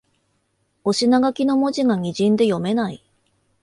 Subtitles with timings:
[0.83, 3.03] お品書きの文字がにじんで読めない